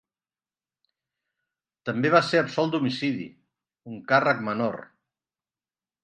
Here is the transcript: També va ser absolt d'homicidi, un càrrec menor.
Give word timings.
També 1.89 2.11
va 2.15 2.21
ser 2.29 2.39
absolt 2.43 2.73
d'homicidi, 2.75 3.27
un 3.91 3.99
càrrec 4.13 4.41
menor. 4.49 4.79